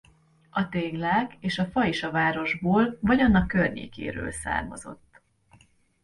A 0.49 0.69
téglák 0.69 1.37
és 1.39 1.59
a 1.59 1.65
fa 1.65 1.85
is 1.85 2.03
a 2.03 2.11
városból 2.11 2.97
vagy 3.01 3.19
annak 3.19 3.47
környékéről 3.47 4.31
származott. 4.31 5.19